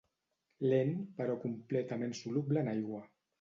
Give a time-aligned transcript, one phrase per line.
[0.71, 3.05] Lent però completament soluble en aigua.